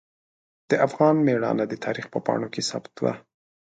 د 0.69 0.71
افغان 0.87 1.15
میړانه 1.25 1.65
د 1.67 1.73
تاریخ 1.85 2.05
په 2.13 2.19
پاڼو 2.25 2.47
کې 2.53 2.61
ثبت 2.69 2.93
ده. 3.05 3.13